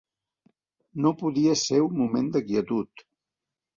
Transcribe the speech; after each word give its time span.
No 1.05 1.11
podia 1.21 1.53
ser 1.65 1.81
un 1.91 1.95
moment 1.99 2.33
de 2.37 2.43
quietud. 2.49 3.07